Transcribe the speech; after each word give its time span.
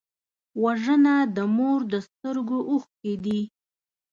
وژنه 0.63 1.15
د 1.35 1.37
مور 1.55 1.79
د 1.91 1.93
سترګو 2.07 2.57
اوښکې 2.71 3.13
دي 3.25 3.39